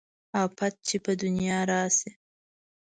افت 0.43 0.73
چې 0.87 0.95
په 1.05 1.11
دنيا 1.21 1.59
راشي 1.69 2.11